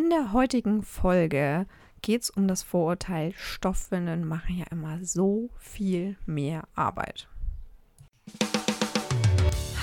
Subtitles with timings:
[0.00, 1.66] In der heutigen Folge
[2.00, 7.28] geht es um das Vorurteil, Stoffwindeln machen ja immer so viel mehr Arbeit.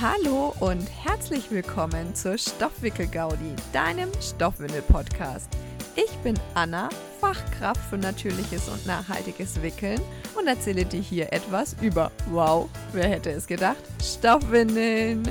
[0.01, 5.55] Hallo und herzlich willkommen zur Stoffwickel-Gaudi, deinem Stoffwindel-Podcast.
[5.95, 6.89] Ich bin Anna,
[7.21, 10.01] Fachkraft für natürliches und nachhaltiges Wickeln
[10.35, 15.29] und erzähle dir hier etwas über, wow, wer hätte es gedacht, Stoffwindeln.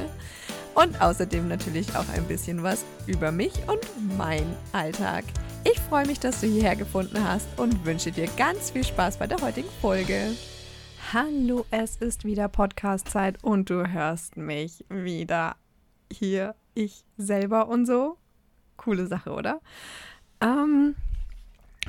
[0.77, 3.81] Und außerdem natürlich auch ein bisschen was über mich und
[4.19, 5.25] mein Alltag.
[5.65, 9.27] Ich freue mich, dass du hierher gefunden hast und wünsche dir ganz viel Spaß bei
[9.27, 10.33] der heutigen Folge.
[11.15, 15.57] Hallo, es ist wieder Podcast-Zeit und du hörst mich wieder
[16.13, 18.19] hier, ich selber und so.
[18.77, 19.63] Coole Sache, oder?
[20.43, 20.95] Ähm,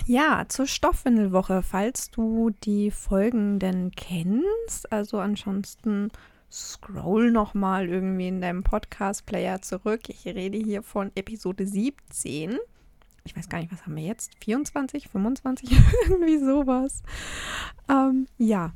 [0.05, 4.89] ja, zur Stoffwindelwoche, falls du die Folgen denn kennst.
[4.93, 6.09] Also ansonsten
[6.51, 10.09] scroll nochmal irgendwie in deinem Podcast-Player zurück.
[10.09, 12.57] Ich rede hier von Episode 17.
[13.23, 14.31] Ich weiß gar nicht, was haben wir jetzt?
[14.43, 15.69] 24, 25?
[16.09, 17.03] irgendwie sowas.
[17.89, 18.71] Ähm, ja,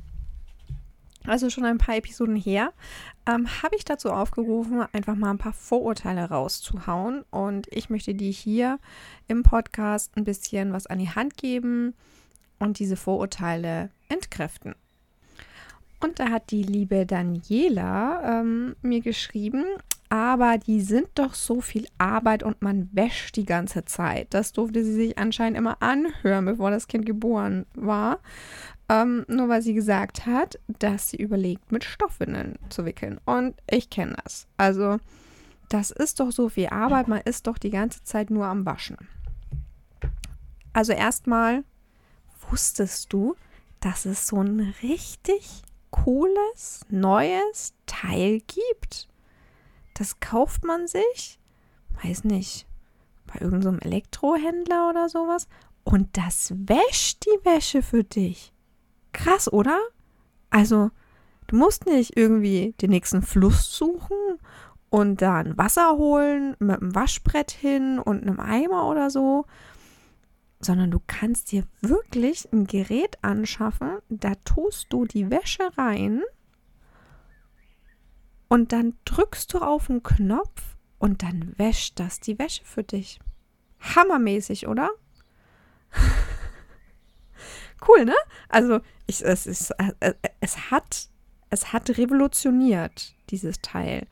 [1.24, 2.72] also schon ein paar Episoden her,
[3.26, 7.24] ähm, habe ich dazu aufgerufen, einfach mal ein paar Vorurteile rauszuhauen.
[7.30, 8.78] Und ich möchte dir hier
[9.28, 11.94] im Podcast ein bisschen was an die Hand geben
[12.58, 14.74] und diese Vorurteile entkräften.
[16.02, 19.64] Und da hat die liebe Daniela ähm, mir geschrieben,
[20.08, 24.34] aber die sind doch so viel Arbeit und man wäscht die ganze Zeit.
[24.34, 28.18] Das durfte sie sich anscheinend immer anhören, bevor das Kind geboren war.
[28.88, 33.20] Ähm, nur weil sie gesagt hat, dass sie überlegt, mit Stoffwindeln zu wickeln.
[33.24, 34.48] Und ich kenne das.
[34.56, 34.98] Also,
[35.68, 37.06] das ist doch so viel Arbeit.
[37.06, 38.98] Man ist doch die ganze Zeit nur am Waschen.
[40.72, 41.62] Also, erstmal
[42.50, 43.36] wusstest du,
[43.80, 49.08] dass es so ein richtig cooles, neues Teil gibt.
[49.94, 51.38] Das kauft man sich,
[52.02, 52.66] weiß nicht,
[53.26, 55.46] bei irgendeinem so Elektrohändler oder sowas.
[55.84, 58.52] Und das wäscht die Wäsche für dich.
[59.12, 59.78] Krass, oder?
[60.50, 60.90] Also,
[61.46, 64.16] du musst nicht irgendwie den nächsten Fluss suchen
[64.90, 69.46] und dann Wasser holen mit einem Waschbrett hin und einem Eimer oder so,
[70.64, 76.22] sondern du kannst dir wirklich ein Gerät anschaffen, da tust du die Wäsche rein
[78.48, 83.18] und dann drückst du auf den Knopf und dann wäscht das die Wäsche für dich.
[83.80, 84.90] Hammermäßig, oder?
[87.88, 88.14] cool, ne?
[88.48, 91.08] Also ich, es, ist, äh, äh, es, hat,
[91.50, 94.06] es hat revolutioniert, dieses Teil.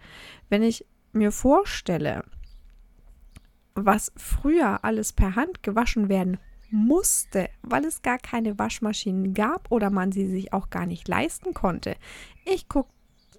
[0.49, 2.25] Wenn ich mir vorstelle,
[3.75, 6.39] was früher alles per Hand gewaschen werden
[6.71, 11.53] musste, weil es gar keine Waschmaschinen gab oder man sie sich auch gar nicht leisten
[11.55, 11.97] konnte.
[12.45, 12.91] Ich gucke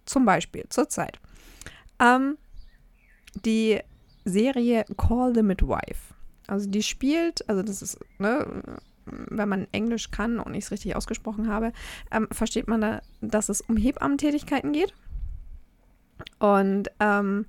[0.05, 1.19] zum Beispiel zurzeit
[1.99, 2.37] ähm,
[3.45, 3.79] die
[4.25, 6.13] Serie Call the Midwife.
[6.47, 10.95] Also die spielt, also das ist ne, wenn man Englisch kann und ich es richtig
[10.95, 11.71] ausgesprochen habe,
[12.11, 14.93] ähm, versteht man da, dass es um Hebammentätigkeiten geht.
[16.39, 17.45] Und ähm,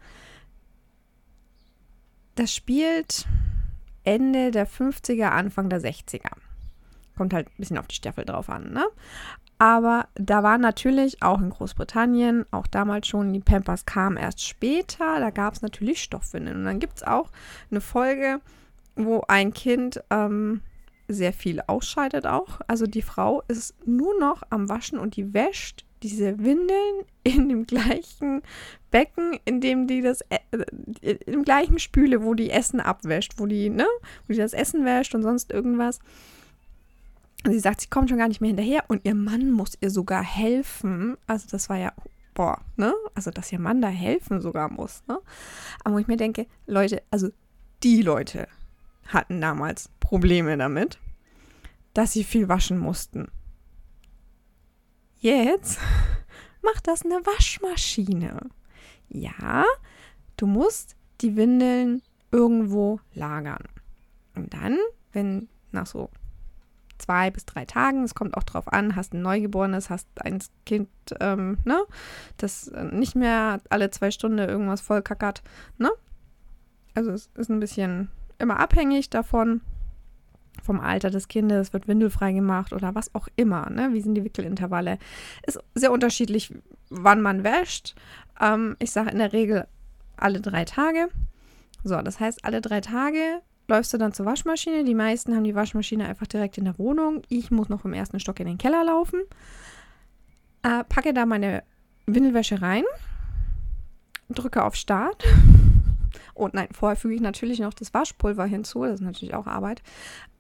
[2.34, 3.26] das spielt
[4.04, 6.30] Ende der 50er, Anfang der 60er.
[7.16, 8.84] Kommt halt ein bisschen auf die Staffel drauf an, ne?
[9.58, 15.20] Aber da war natürlich auch in Großbritannien, auch damals schon, die Pampers kamen erst später.
[15.20, 16.56] Da gab es natürlich Stoffwindeln.
[16.56, 17.30] Und dann gibt es auch
[17.70, 18.40] eine Folge,
[18.96, 20.62] wo ein Kind ähm,
[21.06, 22.60] sehr viel ausscheidet auch.
[22.66, 27.66] Also die Frau ist nur noch am Waschen und die wäscht diese Windeln in dem
[27.66, 28.42] gleichen
[28.92, 30.38] Becken, in dem die das äh,
[31.26, 33.86] im gleichen Spüle, wo die Essen abwäscht, wo die, ne,
[34.28, 35.98] wo die das Essen wäscht und sonst irgendwas.
[37.44, 39.90] Und sie sagt, sie kommt schon gar nicht mehr hinterher und ihr Mann muss ihr
[39.90, 41.16] sogar helfen.
[41.26, 41.92] Also das war ja,
[42.34, 42.94] boah, ne?
[43.16, 45.18] Also dass ihr Mann da helfen sogar muss, ne?
[45.82, 47.30] Aber wo ich mir denke, Leute, also
[47.82, 48.46] die Leute
[49.06, 50.98] hatten damals Probleme damit,
[51.94, 53.28] dass sie viel waschen mussten.
[55.18, 55.80] Jetzt
[56.62, 58.38] macht das eine Waschmaschine.
[59.12, 59.64] Ja,
[60.36, 63.64] du musst die Windeln irgendwo lagern.
[64.34, 64.78] Und dann,
[65.12, 66.08] wenn nach so
[66.98, 70.88] zwei bis drei Tagen, es kommt auch drauf an, hast ein Neugeborenes, hast ein Kind,
[71.20, 71.82] ähm, ne,
[72.38, 75.42] das nicht mehr alle zwei Stunden irgendwas voll kackert,
[75.78, 75.90] ne?
[76.94, 78.08] Also es ist ein bisschen
[78.38, 79.62] immer abhängig davon,
[80.62, 83.70] vom Alter des Kindes, wird windelfrei gemacht oder was auch immer.
[83.70, 83.90] Ne?
[83.92, 84.98] Wie sind die Wickelintervalle?
[85.46, 86.54] Ist sehr unterschiedlich,
[86.90, 87.94] wann man wäscht.
[88.42, 89.66] Ähm, ich sage in der Regel
[90.16, 91.08] alle drei Tage.
[91.84, 94.84] So, das heißt, alle drei Tage läufst du dann zur Waschmaschine.
[94.84, 97.22] Die meisten haben die Waschmaschine einfach direkt in der Wohnung.
[97.28, 99.20] Ich muss noch im ersten Stock in den Keller laufen.
[100.62, 101.62] Äh, packe da meine
[102.06, 102.84] Windelwäsche rein,
[104.28, 105.24] drücke auf Start
[106.34, 108.84] Und nein, vorher füge ich natürlich noch das Waschpulver hinzu.
[108.84, 109.82] Das ist natürlich auch Arbeit.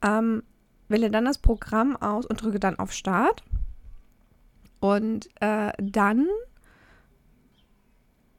[0.02, 0.42] Ähm,
[0.88, 3.42] wähle dann das Programm aus und drücke dann auf Start.
[4.80, 6.26] Und äh, dann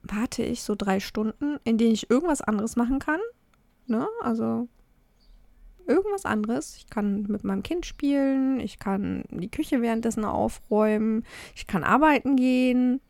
[0.03, 3.19] warte ich so drei Stunden, in denen ich irgendwas anderes machen kann.
[3.88, 4.07] Ne?
[4.21, 4.67] Also
[5.88, 6.75] irgendwas anderes.
[6.77, 12.35] Ich kann mit meinem Kind spielen, ich kann die Küche währenddessen aufräumen, ich kann arbeiten
[12.35, 13.01] gehen.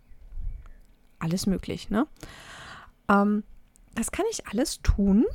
[1.19, 2.07] Alles möglich, ne?
[3.09, 3.43] Ähm,
[3.95, 5.25] das kann ich alles tun,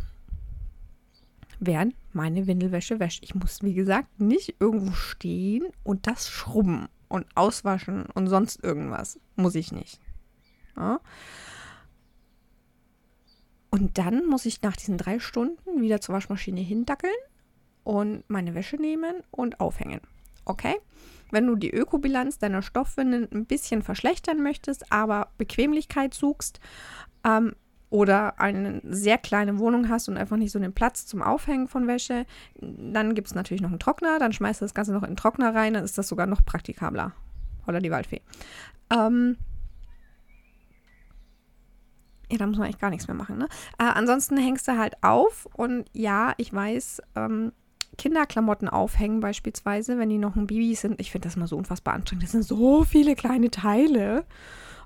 [1.60, 3.22] während meine Windelwäsche wäscht.
[3.22, 9.19] Ich muss, wie gesagt, nicht irgendwo stehen und das schrubben und auswaschen und sonst irgendwas.
[9.37, 10.00] Muss ich nicht.
[10.78, 11.00] Ja?
[13.70, 17.12] Und dann muss ich nach diesen drei Stunden wieder zur Waschmaschine hindackeln
[17.84, 20.00] und meine Wäsche nehmen und aufhängen.
[20.44, 20.76] Okay?
[21.30, 26.60] Wenn du die Ökobilanz deiner Stoffwindeln ein bisschen verschlechtern möchtest, aber Bequemlichkeit suchst
[27.24, 27.54] ähm,
[27.90, 31.86] oder eine sehr kleine Wohnung hast und einfach nicht so den Platz zum Aufhängen von
[31.86, 32.24] Wäsche,
[32.60, 34.19] dann gibt es natürlich noch einen Trockner.
[34.19, 36.44] Dann schmeißt du das Ganze noch in den Trockner rein, dann ist das sogar noch
[36.44, 37.12] praktikabler.
[37.66, 38.22] Oder die Waldfee.
[38.90, 39.36] Ähm,
[42.30, 43.38] ja, da muss man eigentlich gar nichts mehr machen.
[43.38, 43.48] Ne?
[43.78, 47.52] Äh, ansonsten hängst du halt auf und ja, ich weiß, ähm,
[47.96, 51.00] Kinderklamotten aufhängen beispielsweise, wenn die noch ein Baby sind.
[51.00, 52.22] Ich finde das mal so unfassbar anstrengend.
[52.22, 54.25] Das sind so viele kleine Teile.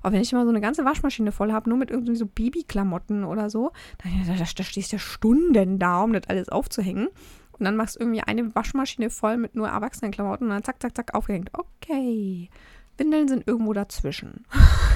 [0.01, 3.23] Aber wenn ich mal so eine ganze Waschmaschine voll habe, nur mit irgendwie so Babyklamotten
[3.23, 3.71] oder so,
[4.03, 7.07] dann da, da, da stehst du ja Stunden da, um das alles aufzuhängen.
[7.53, 10.95] Und dann machst du irgendwie eine Waschmaschine voll mit nur Erwachsenenklamotten und dann zack, zack,
[10.95, 11.51] zack, aufgehängt.
[11.53, 12.49] Okay.
[12.97, 14.45] Windeln sind irgendwo dazwischen.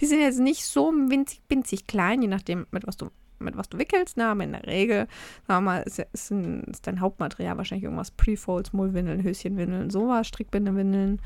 [0.00, 3.68] Die sind jetzt nicht so winzig, winzig klein, je nachdem, mit was du, mit was
[3.68, 4.16] du wickelst.
[4.16, 5.06] Na, aber in der Regel,
[5.46, 10.28] sagen wir mal, ist, ist, ein, ist dein Hauptmaterial wahrscheinlich irgendwas Prefolds, Mullwindeln, Höschenwindeln, sowas,
[10.28, 11.20] Strickbindewindeln,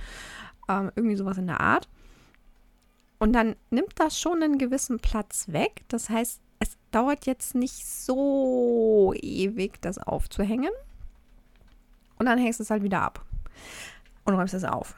[0.68, 1.88] ähm, irgendwie sowas in der Art.
[3.18, 5.82] Und dann nimmt das schon einen gewissen Platz weg.
[5.88, 10.70] Das heißt, es dauert jetzt nicht so ewig, das aufzuhängen.
[12.18, 13.24] Und dann hängst du es halt wieder ab
[14.24, 14.94] und räumst es auf.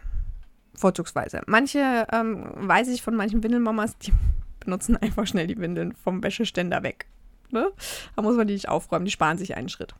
[0.75, 1.43] Vorzugsweise.
[1.47, 4.13] Manche, ähm, weiß ich von manchen Windelmamas, die
[4.61, 7.07] benutzen einfach schnell die Windeln vom Wäscheständer weg.
[7.51, 7.71] Ne?
[8.17, 9.95] Da muss man die nicht aufräumen, die sparen sich einen Schritt.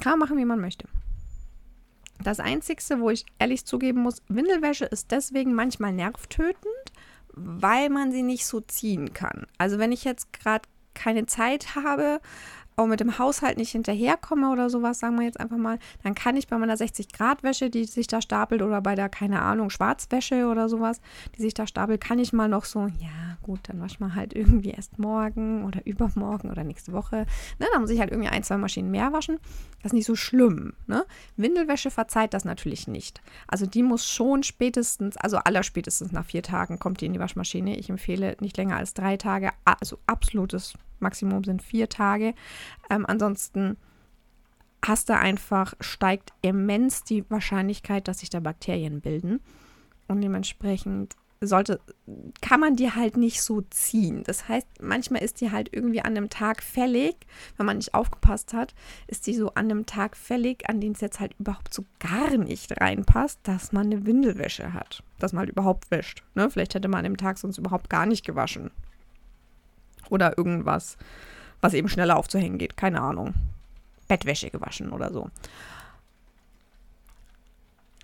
[0.00, 0.86] Kann man machen, wie man möchte.
[2.22, 6.92] Das Einzige, wo ich ehrlich zugeben muss, Windelwäsche ist deswegen manchmal nervtötend,
[7.32, 9.46] weil man sie nicht so ziehen kann.
[9.58, 12.20] Also wenn ich jetzt gerade keine Zeit habe,
[12.80, 16.36] auch mit dem Haushalt nicht hinterherkomme oder sowas, sagen wir jetzt einfach mal, dann kann
[16.36, 20.68] ich bei meiner 60-Grad-Wäsche, die sich da stapelt, oder bei der, keine Ahnung, Schwarzwäsche oder
[20.68, 21.00] sowas,
[21.36, 24.34] die sich da stapelt, kann ich mal noch so, ja, gut, dann wasch mal halt
[24.34, 27.26] irgendwie erst morgen oder übermorgen oder nächste Woche.
[27.58, 29.38] Ne, dann muss ich halt irgendwie ein, zwei Maschinen mehr waschen.
[29.82, 30.74] Das ist nicht so schlimm.
[30.86, 31.04] Ne?
[31.36, 33.20] Windelwäsche verzeiht das natürlich nicht.
[33.46, 37.76] Also die muss schon spätestens, also allerspätestens nach vier Tagen kommt die in die Waschmaschine.
[37.78, 42.34] Ich empfehle nicht länger als drei Tage, also absolutes Maximum sind vier Tage.
[42.88, 43.76] Ähm, ansonsten
[44.84, 49.40] hast du einfach, steigt immens die Wahrscheinlichkeit, dass sich da Bakterien bilden.
[50.08, 51.80] Und dementsprechend sollte,
[52.42, 54.22] kann man die halt nicht so ziehen.
[54.24, 57.16] Das heißt, manchmal ist die halt irgendwie an einem Tag fällig,
[57.56, 58.74] wenn man nicht aufgepasst hat,
[59.06, 62.36] ist die so an einem Tag fällig, an den es jetzt halt überhaupt so gar
[62.36, 65.02] nicht reinpasst, dass man eine Windelwäsche hat.
[65.18, 66.22] Dass man halt überhaupt wäscht.
[66.34, 66.50] Ne?
[66.50, 68.70] Vielleicht hätte man an dem Tag sonst überhaupt gar nicht gewaschen.
[70.10, 70.98] Oder irgendwas,
[71.60, 72.76] was eben schneller aufzuhängen geht.
[72.76, 73.34] Keine Ahnung.
[74.08, 75.30] Bettwäsche gewaschen oder so.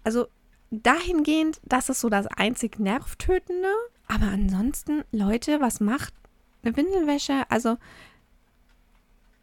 [0.04, 0.28] Also
[0.70, 3.68] dahingehend, das ist so das einzig Nervtötende.
[4.08, 6.14] Aber ansonsten, Leute, was macht
[6.62, 7.42] eine Windelwäsche?
[7.48, 7.76] Also,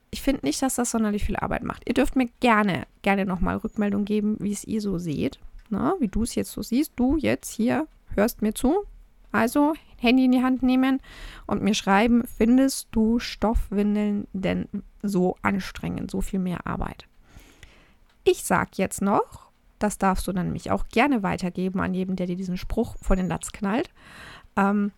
[0.10, 1.84] ich finde nicht, dass das sonderlich viel Arbeit macht.
[1.88, 5.40] Ihr dürft mir gerne, gerne nochmal Rückmeldung geben, wie es ihr so seht.
[5.70, 5.96] Na, ne?
[6.00, 6.94] wie du es jetzt so siehst.
[6.96, 8.86] Du jetzt hier hörst mir zu.
[9.34, 11.02] Also Handy in die Hand nehmen
[11.48, 14.70] und mir schreiben, findest du Stoffwindeln denn
[15.02, 17.08] so anstrengend, so viel mehr Arbeit?
[18.24, 22.28] Ich sag jetzt noch, das darfst du dann nämlich auch gerne weitergeben an jeden, der
[22.28, 23.90] dir diesen Spruch vor den Latz knallt,
[24.56, 24.92] ähm,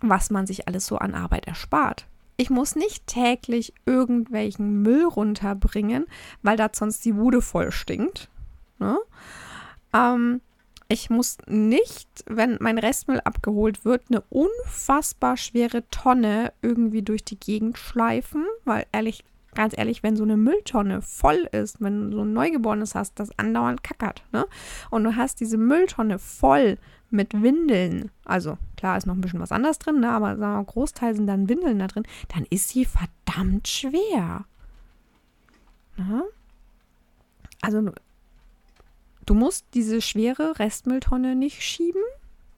[0.00, 2.06] was man sich alles so an Arbeit erspart.
[2.36, 6.06] Ich muss nicht täglich irgendwelchen Müll runterbringen,
[6.42, 8.28] weil da sonst die Wude voll stinkt.
[8.78, 8.98] Ne?
[9.92, 10.40] Ähm,
[10.88, 17.38] ich muss nicht, wenn mein Restmüll abgeholt wird, eine unfassbar schwere Tonne irgendwie durch die
[17.38, 19.24] Gegend schleifen, weil ehrlich
[19.54, 23.36] ganz ehrlich, wenn so eine Mülltonne voll ist, wenn du so ein Neugeborenes hast, das
[23.38, 24.46] andauernd kackert, ne?
[24.90, 26.76] Und du hast diese Mülltonne voll
[27.10, 30.10] mit Windeln, also klar ist noch ein bisschen was anderes drin, ne?
[30.10, 34.44] aber sagen wir, Großteil sind dann Windeln da drin, dann ist sie verdammt schwer.
[35.96, 36.24] Ne?
[37.62, 37.92] Also
[39.26, 42.02] du musst diese schwere Restmülltonne nicht schieben,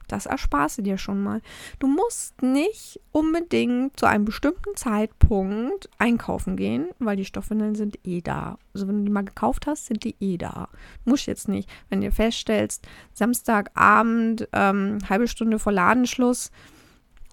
[0.08, 1.42] Das ersparst du dir schon mal.
[1.78, 8.20] Du musst nicht unbedingt zu einem bestimmten Zeitpunkt einkaufen gehen, weil die Stoffwindeln sind eh
[8.20, 8.58] da.
[8.72, 10.68] Also wenn du die mal gekauft hast, sind die eh da.
[11.04, 11.68] Muss jetzt nicht.
[11.88, 16.50] Wenn du feststellst, Samstagabend, ähm, halbe Stunde vor Ladenschluss,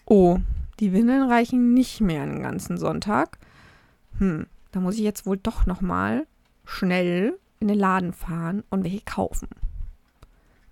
[0.06, 0.40] oh,
[0.80, 3.38] die Windeln reichen nicht mehr einen ganzen Sonntag.
[4.18, 6.26] Hm, da muss ich jetzt wohl doch noch mal
[6.66, 9.48] schnell in den Laden fahren und welche kaufen.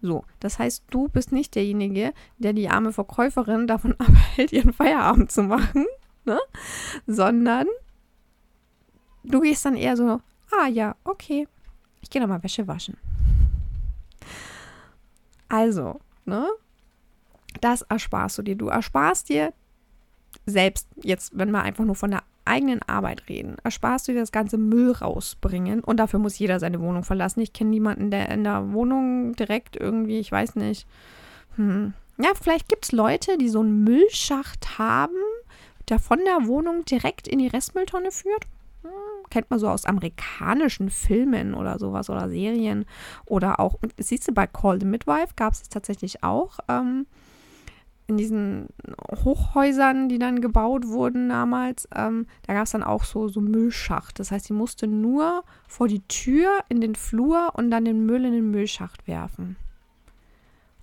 [0.02, 5.32] So, das heißt, du bist nicht derjenige, der die arme Verkäuferin davon abhält, ihren Feierabend
[5.32, 5.86] zu machen,
[6.26, 6.40] ne?
[7.08, 7.68] sondern
[9.24, 10.22] du gehst dann eher so,
[10.52, 11.48] ah ja, okay,
[12.02, 12.98] ich gehe nochmal Wäsche waschen.
[15.48, 16.48] Also, ne?
[17.60, 18.56] Das ersparst du dir.
[18.56, 19.54] Du ersparst dir
[20.46, 24.32] selbst, jetzt, wenn wir einfach nur von der eigenen Arbeit reden, ersparst du dir das
[24.32, 27.42] ganze Müll rausbringen und dafür muss jeder seine Wohnung verlassen.
[27.42, 30.88] Ich kenne niemanden, der in der Wohnung direkt irgendwie, ich weiß nicht.
[31.56, 31.94] Hm.
[32.18, 35.16] Ja, vielleicht gibt es Leute, die so einen Müllschacht haben,
[35.90, 38.46] der von der Wohnung direkt in die Restmülltonne führt.
[38.84, 38.92] Hm,
[39.30, 42.86] kennt man so aus amerikanischen Filmen oder sowas oder Serien.
[43.26, 46.60] Oder auch, siehst du, bei Call the Midwife gab es tatsächlich auch.
[46.68, 47.08] Ähm,
[48.12, 48.68] in diesen
[49.24, 54.20] Hochhäusern, die dann gebaut wurden damals, ähm, da gab es dann auch so, so Müllschacht.
[54.20, 58.26] Das heißt, sie musste nur vor die Tür in den Flur und dann den Müll
[58.26, 59.56] in den Müllschacht werfen.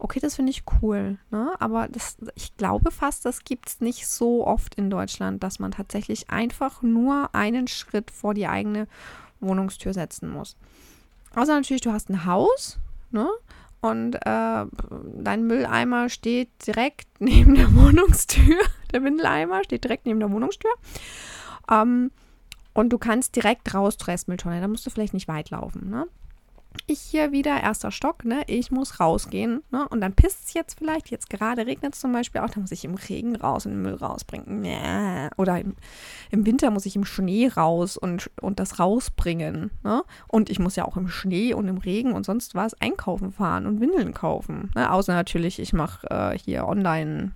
[0.01, 1.51] Okay, das finde ich cool, ne?
[1.59, 5.73] aber das, ich glaube fast, das gibt es nicht so oft in Deutschland, dass man
[5.73, 8.87] tatsächlich einfach nur einen Schritt vor die eigene
[9.41, 10.57] Wohnungstür setzen muss.
[11.35, 12.79] Außer natürlich, du hast ein Haus,
[13.11, 13.29] ne?
[13.81, 14.67] Und äh,
[15.15, 18.59] dein Mülleimer steht direkt neben der Wohnungstür.
[18.93, 20.71] Der Windeleimer steht direkt neben der Wohnungstür.
[21.71, 22.11] Ähm,
[22.75, 24.61] und du kannst direkt raus zur Restmülltonne.
[24.61, 25.91] Da musst du vielleicht nicht weit laufen.
[25.91, 26.07] Ne?
[26.87, 30.79] Ich hier wieder, erster Stock, ne, ich muss rausgehen, ne, und dann pisst es jetzt
[30.79, 33.73] vielleicht, jetzt gerade regnet es zum Beispiel auch, dann muss ich im Regen raus und
[33.73, 34.65] den Müll rausbringen.
[35.37, 35.77] Oder im,
[36.31, 40.77] im, Winter muss ich im Schnee raus und, und das rausbringen, ne, und ich muss
[40.77, 44.71] ja auch im Schnee und im Regen und sonst was einkaufen fahren und Windeln kaufen,
[44.75, 47.33] ne, außer natürlich, ich mache äh, hier online,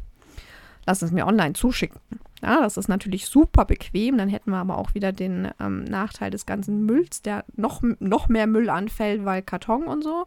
[0.87, 2.01] lass es mir online zuschicken,
[2.43, 4.19] ja, das ist natürlich super bequem.
[4.19, 8.29] Dann hätten wir aber auch wieder den ähm, Nachteil des ganzen Mülls, der noch, noch
[8.29, 10.27] mehr Müll anfällt, weil Karton und so.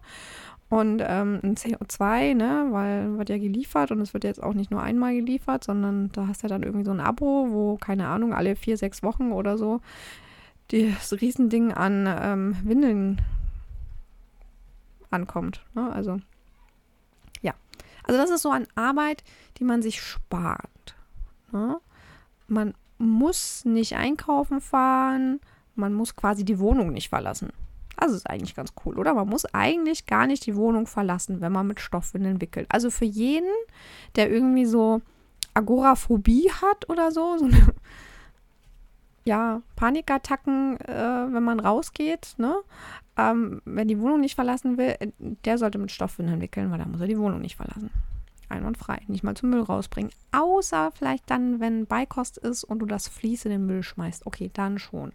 [0.70, 4.72] Und ähm, ein CO2, ne, weil wird ja geliefert und es wird jetzt auch nicht
[4.72, 8.08] nur einmal geliefert, sondern da hast du ja dann irgendwie so ein Abo, wo, keine
[8.08, 9.82] Ahnung, alle vier, sechs Wochen oder so
[10.70, 13.22] das Riesending an ähm, Windeln
[15.12, 15.64] ankommt.
[15.74, 15.92] Ne?
[15.92, 16.20] Also,
[17.42, 17.54] ja.
[18.04, 19.24] Also das ist so an Arbeit,
[19.58, 20.96] die man sich spart.
[21.52, 21.78] Ne?
[22.48, 25.40] Man muss nicht einkaufen fahren,
[25.76, 27.50] man muss quasi die Wohnung nicht verlassen.
[27.98, 29.14] Das ist eigentlich ganz cool, oder?
[29.14, 32.68] Man muss eigentlich gar nicht die Wohnung verlassen, wenn man mit Stoffwindeln wickelt.
[32.70, 33.50] Also für jeden,
[34.16, 35.02] der irgendwie so
[35.54, 37.74] Agoraphobie hat oder so, so eine,
[39.24, 42.56] ja, Panikattacken, äh, wenn man rausgeht, ne?
[43.18, 44.96] Ähm, wenn die Wohnung nicht verlassen will,
[45.46, 47.90] der sollte mit Stoffwindeln wickeln, weil da muss er die Wohnung nicht verlassen
[48.56, 49.02] einwandfrei.
[49.08, 50.12] Nicht mal zum Müll rausbringen.
[50.32, 54.26] Außer vielleicht dann, wenn Beikost ist und du das Vlies in den Müll schmeißt.
[54.26, 55.12] Okay, dann schon.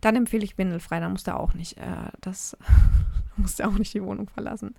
[0.00, 1.00] Dann empfehle ich windelfrei.
[1.00, 2.56] Dann muss der auch nicht, äh, das
[3.36, 4.74] muss der auch nicht die Wohnung verlassen.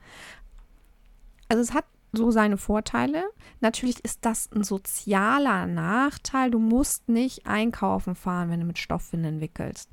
[1.50, 3.24] Also es hat so seine Vorteile.
[3.62, 6.52] Natürlich ist das ein sozialer Nachteil.
[6.52, 9.90] Du musst nicht einkaufen fahren, wenn du mit Stoffwindeln wickelst.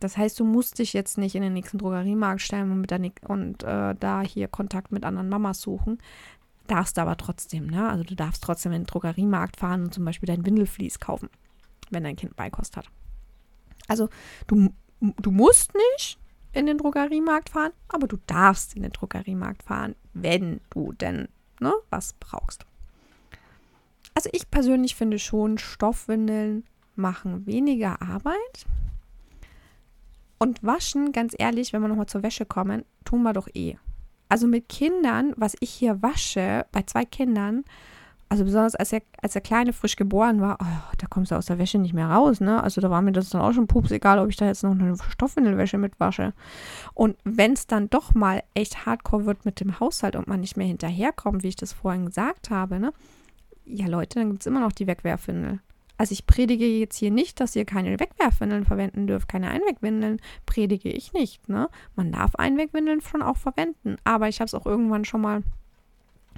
[0.00, 3.00] Das heißt, du musst dich jetzt nicht in den nächsten Drogeriemarkt stellen und, mit der,
[3.26, 5.98] und äh, da hier Kontakt mit anderen Mamas suchen.
[6.66, 7.88] Darfst aber trotzdem, ne?
[7.88, 11.28] Also du darfst trotzdem in den Drogeriemarkt fahren und zum Beispiel dein Windelflies kaufen,
[11.90, 12.88] wenn dein Kind Beikost hat.
[13.86, 14.08] Also
[14.46, 16.18] du, du musst nicht
[16.52, 21.28] in den Drogeriemarkt fahren, aber du darfst in den Drogeriemarkt fahren, wenn du denn
[21.60, 22.64] ne, was brauchst.
[24.14, 28.66] Also ich persönlich finde schon, Stoffwindeln machen weniger Arbeit.
[30.38, 33.76] Und waschen, ganz ehrlich, wenn wir nochmal zur Wäsche kommen, tun wir doch eh.
[34.28, 37.64] Also mit Kindern, was ich hier wasche, bei zwei Kindern,
[38.28, 41.58] also besonders als der, als Kleine frisch geboren war, oh, da kommst du aus der
[41.58, 42.62] Wäsche nicht mehr raus, ne?
[42.62, 44.72] Also da war mir das dann auch schon pups, egal ob ich da jetzt noch
[44.72, 46.32] eine Stoffwindelwäsche mitwasche.
[46.94, 50.56] Und wenn es dann doch mal echt hardcore wird mit dem Haushalt und man nicht
[50.56, 52.92] mehr hinterherkommt, wie ich das vorhin gesagt habe, ne?
[53.66, 55.60] Ja, Leute, dann gibt es immer noch die Wegwerfwindel.
[55.96, 60.90] Also ich predige jetzt hier nicht, dass ihr keine Wegwerfwindeln verwenden dürft, keine Einwegwindeln, predige
[60.90, 61.48] ich nicht.
[61.48, 61.68] Ne?
[61.94, 65.42] Man darf Einwegwindeln schon auch verwenden, aber ich habe es auch irgendwann schon mal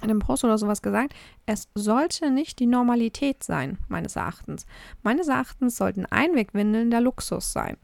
[0.03, 1.15] in einem Post oder sowas gesagt,
[1.47, 4.67] es sollte nicht die Normalität sein, meines Erachtens.
[5.01, 7.77] Meines Erachtens sollten Einwegwindeln der Luxus sein.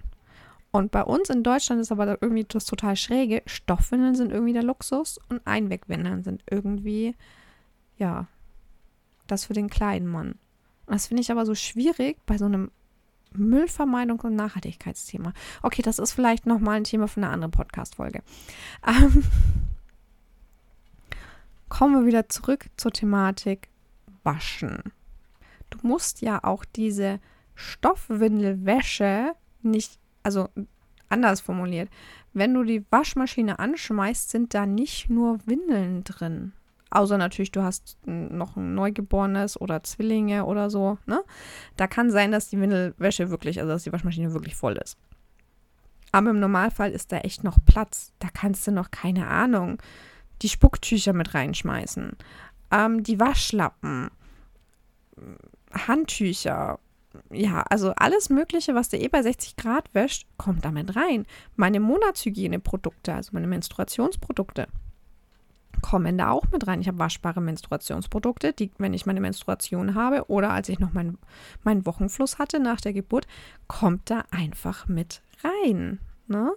[0.69, 3.41] Und bei uns in Deutschland ist aber irgendwie das total schräge.
[3.47, 7.15] Stoffwindeln sind irgendwie der Luxus und Einwegwindeln sind irgendwie
[7.97, 8.27] ja,
[9.27, 10.35] das für den kleinen Mann.
[10.87, 12.71] Das finde ich aber so schwierig bei so einem
[13.35, 15.33] Müllvermeidung und Nachhaltigkeitsthema.
[15.61, 18.21] Okay, das ist vielleicht nochmal ein Thema von einer anderen Podcast-Folge.
[18.85, 19.23] Ähm,
[21.69, 23.69] kommen wir wieder zurück zur Thematik
[24.23, 24.93] Waschen.
[25.69, 27.19] Du musst ja auch diese
[27.55, 30.49] Stoffwindelwäsche nicht, also
[31.09, 31.89] anders formuliert,
[32.33, 36.53] wenn du die Waschmaschine anschmeißt, sind da nicht nur Windeln drin.
[36.93, 40.99] Außer natürlich, du hast noch ein Neugeborenes oder Zwillinge oder so.
[41.07, 41.23] Ne?
[41.75, 44.95] Da kann sein, dass die Windelwäsche wirklich, also dass die Waschmaschine wirklich voll ist.
[46.11, 48.13] Aber im Normalfall ist da echt noch Platz.
[48.19, 49.81] Da kannst du noch, keine Ahnung,
[50.43, 52.11] die Spucktücher mit reinschmeißen.
[52.69, 54.11] Ähm, die Waschlappen,
[55.71, 56.77] Handtücher.
[57.31, 61.25] Ja, also alles Mögliche, was der eh bei 60 Grad wäscht, kommt damit rein.
[61.55, 64.67] Meine Monatshygieneprodukte, also meine Menstruationsprodukte
[65.83, 66.81] kommen da auch mit rein.
[66.81, 71.19] Ich habe waschbare Menstruationsprodukte, die, wenn ich meine Menstruation habe oder als ich noch meinen
[71.61, 73.27] mein Wochenfluss hatte nach der Geburt,
[73.67, 75.99] kommt da einfach mit rein.
[76.25, 76.53] Ne?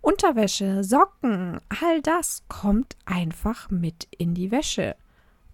[0.00, 4.96] Unterwäsche, Socken, all das kommt einfach mit in die Wäsche.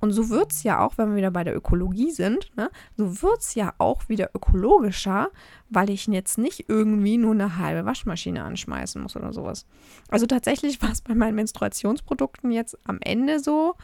[0.00, 3.22] Und so wird es ja auch, wenn wir wieder bei der Ökologie sind, ne, so
[3.22, 5.30] wird es ja auch wieder ökologischer,
[5.68, 9.66] weil ich jetzt nicht irgendwie nur eine halbe Waschmaschine anschmeißen muss oder sowas.
[10.08, 13.76] Also tatsächlich war es bei meinen Menstruationsprodukten jetzt am Ende so,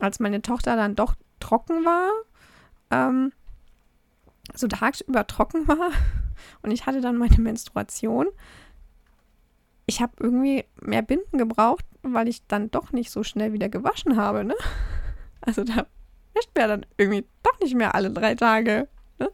[0.00, 2.10] als meine Tochter dann doch trocken war,
[2.90, 3.32] ähm,
[4.54, 5.90] so tagsüber trocken war
[6.62, 8.28] und ich hatte dann meine Menstruation.
[9.86, 14.16] Ich habe irgendwie mehr Binden gebraucht, weil ich dann doch nicht so schnell wieder gewaschen
[14.16, 14.54] habe, ne?
[15.46, 15.86] Also da
[16.34, 18.88] wäscht ja dann irgendwie doch nicht mehr alle drei Tage.
[19.18, 19.30] Ne?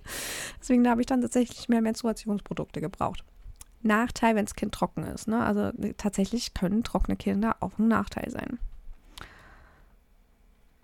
[0.60, 3.24] Deswegen habe ich dann tatsächlich mehr Menstruationsprodukte gebraucht.
[3.82, 5.26] Nachteil, wenn das Kind trocken ist.
[5.26, 5.42] Ne?
[5.42, 8.58] Also tatsächlich können trockene Kinder auch ein Nachteil sein.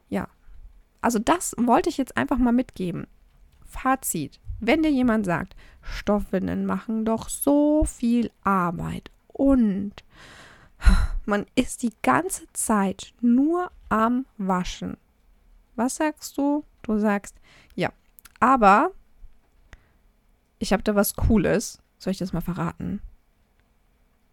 [0.09, 0.28] Ja.
[1.02, 3.06] Also das wollte ich jetzt einfach mal mitgeben.
[3.66, 4.40] Fazit.
[4.61, 9.92] Wenn dir jemand sagt, Stoffwindeln machen doch so viel Arbeit und
[11.26, 14.97] man ist die ganze Zeit nur am Waschen,
[15.76, 16.65] was sagst du?
[16.82, 17.36] Du sagst,
[17.75, 17.91] ja,
[18.41, 18.91] aber
[20.58, 21.80] ich habe da was Cooles.
[21.99, 23.00] Soll ich das mal verraten?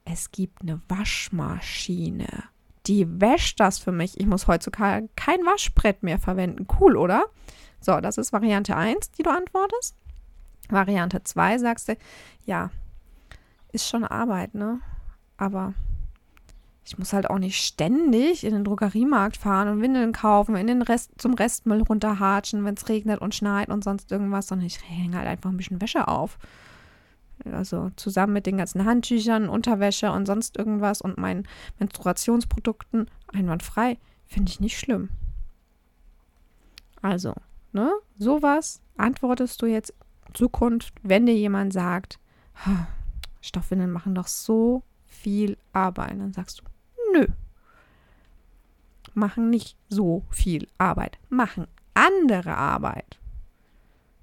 [0.05, 2.43] Es gibt eine Waschmaschine.
[2.85, 4.19] Die wäscht das für mich.
[4.19, 6.67] Ich muss heutzutage kein Waschbrett mehr verwenden.
[6.79, 7.25] Cool, oder?
[7.79, 9.95] So, das ist Variante 1, die du antwortest.
[10.69, 11.97] Variante 2 sagst du,
[12.45, 12.71] ja,
[13.71, 14.79] ist schon Arbeit, ne?
[15.37, 15.73] Aber
[16.85, 20.81] ich muss halt auch nicht ständig in den Drogeriemarkt fahren und Windeln kaufen, in den
[20.81, 25.17] Rest, zum Restmüll runterhatschen, wenn es regnet und schneit und sonst irgendwas, sondern ich hänge
[25.17, 26.37] halt einfach ein bisschen Wäsche auf.
[27.45, 31.47] Also zusammen mit den ganzen Handtüchern, Unterwäsche und sonst irgendwas und meinen
[31.79, 35.09] Menstruationsprodukten einwandfrei, finde ich nicht schlimm.
[37.01, 37.33] Also,
[37.71, 39.93] ne, sowas antwortest du jetzt
[40.27, 42.19] in Zukunft, wenn dir jemand sagt,
[43.41, 46.11] Stoffwindeln machen doch so viel Arbeit.
[46.11, 46.63] Dann sagst du,
[47.13, 47.27] Nö.
[49.13, 51.19] Machen nicht so viel Arbeit.
[51.29, 53.19] Machen andere Arbeit.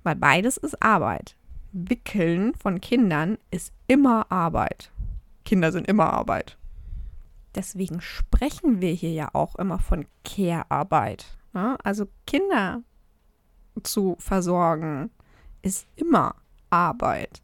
[0.02, 1.36] Weil beides ist Arbeit.
[1.72, 4.90] Wickeln von Kindern ist immer Arbeit.
[5.44, 6.58] Kinder sind immer Arbeit.
[7.54, 11.26] Deswegen sprechen wir hier ja auch immer von Care-Arbeit.
[11.52, 11.76] Ne?
[11.82, 12.82] Also Kinder
[13.82, 15.10] zu versorgen
[15.62, 16.34] ist immer
[16.70, 17.42] Arbeit.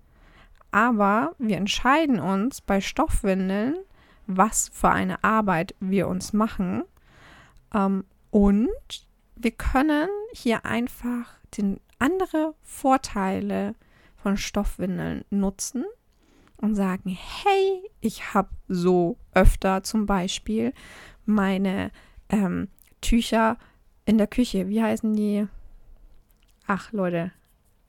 [0.70, 3.76] Aber wir entscheiden uns bei Stoffwindeln
[4.26, 6.84] was für eine Arbeit wir uns machen.
[7.74, 8.68] Ähm, und
[9.36, 13.74] wir können hier einfach den andere Vorteile
[14.16, 15.84] von Stoffwindeln nutzen
[16.56, 20.72] und sagen, hey, ich habe so öfter zum Beispiel
[21.24, 21.90] meine
[22.28, 22.68] ähm,
[23.00, 23.58] Tücher
[24.04, 24.68] in der Küche.
[24.68, 25.46] Wie heißen die?
[26.66, 27.32] Ach, Leute,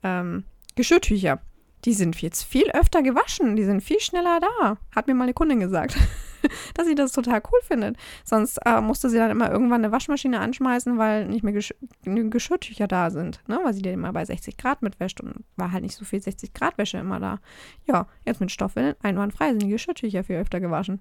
[0.02, 0.44] ähm,
[0.76, 1.40] Geschirrtücher.
[1.84, 5.34] Die sind jetzt viel öfter gewaschen, die sind viel schneller da, hat mir mal eine
[5.34, 5.96] Kundin gesagt.
[6.74, 7.96] dass sie das total cool findet.
[8.24, 11.74] Sonst äh, musste sie dann immer irgendwann eine Waschmaschine anschmeißen, weil nicht mehr Gesch
[12.04, 13.60] Geschirrtücher da sind, ne?
[13.62, 16.52] weil sie die immer bei 60 Grad mitwäscht und war halt nicht so viel 60
[16.52, 17.40] Grad Wäsche immer da.
[17.86, 21.00] Ja, jetzt mit Stoffwindeln einwandfrei sind die Geschirrtücher viel öfter gewaschen.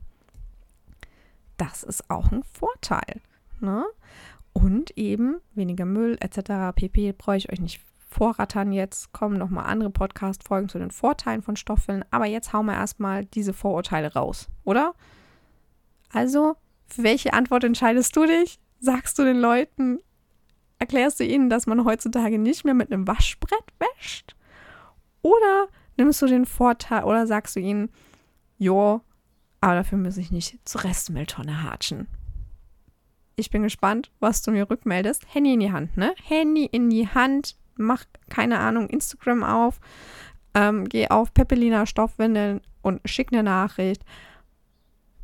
[1.58, 3.22] Das ist auch ein Vorteil.
[3.60, 3.86] Ne?
[4.54, 6.76] Und eben weniger Müll etc.
[6.76, 7.14] pp.
[7.14, 8.72] brauche ich euch nicht vorrattern.
[8.72, 12.06] Jetzt kommen nochmal andere Podcast-Folgen zu den Vorteilen von Stoffwindeln.
[12.12, 14.94] Aber jetzt hauen wir erstmal diese Vorurteile raus, oder?
[16.12, 16.56] Also,
[16.88, 18.60] für welche Antwort entscheidest du dich?
[18.80, 20.00] Sagst du den Leuten,
[20.80, 24.36] erklärst du ihnen, dass man heutzutage nicht mehr mit einem Waschbrett wäscht?
[25.22, 25.68] Oder
[25.98, 27.90] nimmst du den Vorteil oder sagst du ihnen,
[28.58, 29.02] jo,
[29.60, 32.08] aber dafür muss ich nicht zur Restmülltonne hatschen?
[33.38, 35.34] ich bin gespannt, was du mir rückmeldest.
[35.34, 36.14] Handy in die Hand, ne?
[36.24, 37.56] Handy in die Hand.
[37.78, 39.80] Mach, keine Ahnung, Instagram auf.
[40.56, 44.04] Ähm, geh auf Pepelina Stoffwindeln und schick eine Nachricht.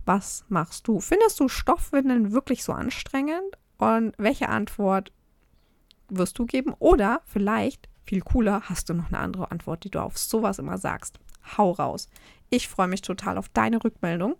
[0.05, 0.99] Was machst du?
[0.99, 3.57] Findest du Stoffwindeln wirklich so anstrengend?
[3.77, 5.11] Und welche Antwort
[6.09, 6.73] wirst du geben?
[6.79, 10.77] Oder vielleicht, viel cooler, hast du noch eine andere Antwort, die du auf sowas immer
[10.77, 11.19] sagst.
[11.57, 12.09] Hau raus.
[12.49, 14.35] Ich freue mich total auf deine Rückmeldung.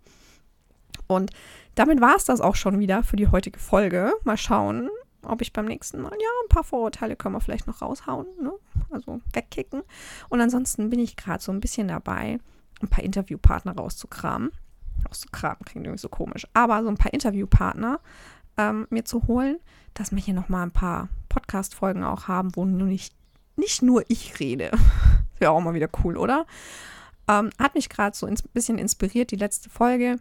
[1.08, 1.32] Und
[1.76, 4.14] damit war es das auch schon wieder für die heutige Folge.
[4.24, 4.90] Mal schauen,
[5.24, 8.54] ob ich beim nächsten Mal, ja, ein paar Vorurteile können wir vielleicht noch raushauen, ne?
[8.90, 9.84] also wegkicken.
[10.30, 12.40] Und ansonsten bin ich gerade so ein bisschen dabei,
[12.82, 14.52] ein paar Interviewpartner rauszukramen.
[15.14, 16.48] Rauszukramen klingt irgendwie so komisch.
[16.54, 18.00] Aber so ein paar Interviewpartner
[18.58, 19.60] ähm, mir zu holen,
[19.94, 23.14] dass wir hier nochmal ein paar Podcast-Folgen auch haben, wo nur nicht,
[23.56, 24.72] nicht nur ich rede.
[25.40, 26.46] Wäre auch mal wieder cool, oder?
[27.28, 30.18] Ähm, hat mich gerade so ein bisschen inspiriert, die letzte Folge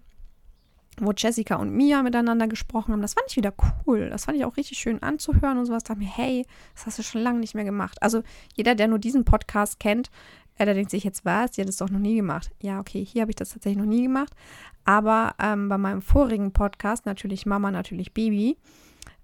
[0.98, 3.00] wo Jessica und Mia miteinander gesprochen haben.
[3.00, 3.54] Das fand ich wieder
[3.86, 4.10] cool.
[4.10, 5.84] Das fand ich auch richtig schön anzuhören und sowas.
[5.84, 8.02] Da mir, hey, das hast du schon lange nicht mehr gemacht.
[8.02, 8.22] Also
[8.54, 10.10] jeder, der nur diesen Podcast kennt,
[10.58, 11.52] der denkt sich jetzt, was?
[11.52, 12.50] Die hat das doch noch nie gemacht.
[12.60, 14.34] Ja, okay, hier habe ich das tatsächlich noch nie gemacht.
[14.84, 18.56] Aber ähm, bei meinem vorigen Podcast, natürlich Mama, natürlich Baby,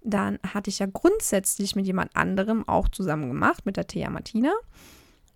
[0.01, 4.51] dann hatte ich ja grundsätzlich mit jemand anderem auch zusammen gemacht, mit der Thea Martina.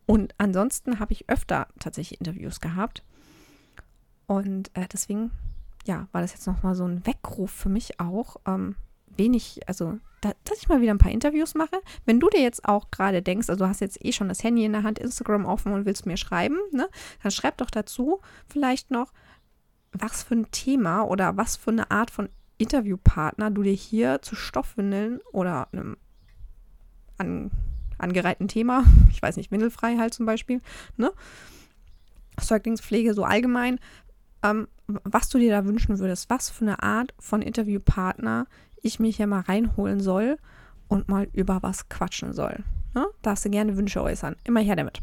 [0.05, 3.03] Und ansonsten habe ich öfter tatsächlich Interviews gehabt.
[4.27, 5.31] Und äh, deswegen
[5.85, 8.37] ja, war das jetzt nochmal so ein Weckruf für mich auch.
[8.45, 8.75] Ähm,
[9.17, 11.81] wenig, also, da, dass ich mal wieder ein paar Interviews mache.
[12.05, 14.63] Wenn du dir jetzt auch gerade denkst, also du hast jetzt eh schon das Handy
[14.65, 16.87] in der Hand, Instagram offen und willst mir schreiben, ne,
[17.21, 19.13] dann schreib doch dazu vielleicht noch,
[19.91, 24.35] was für ein Thema oder was für eine Art von Interviewpartner du dir hier zu
[24.35, 25.97] Stoffwindeln oder einem
[27.17, 27.51] an,
[27.97, 30.61] angereihten Thema, ich weiß nicht, Windelfrei halt zum Beispiel,
[30.97, 31.11] ne?
[32.39, 33.79] Säuglingspflege so allgemein,
[34.41, 38.47] ähm, was du dir da wünschen würdest, was für eine Art von Interviewpartner
[38.83, 40.37] ich mich hier mal reinholen soll
[40.87, 42.63] und mal über was quatschen soll.
[42.93, 43.07] Ne?
[43.23, 44.35] Darfst du gerne Wünsche äußern.
[44.43, 45.01] Immer her damit.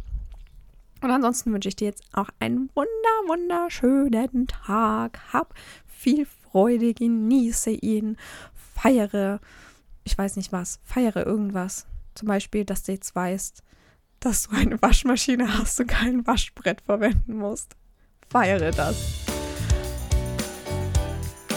[1.03, 2.89] Und ansonsten wünsche ich dir jetzt auch einen wunder,
[3.27, 5.19] wunderschönen Tag.
[5.33, 5.55] Hab
[5.87, 8.17] viel Freude, genieße ihn,
[8.75, 9.41] feiere,
[10.05, 11.87] ich weiß nicht was, feiere irgendwas.
[12.15, 13.63] Zum Beispiel, dass du jetzt weißt,
[14.21, 17.77] dass du eine Waschmaschine hast und kein Waschbrett verwenden musst.
[18.29, 19.40] Feiere das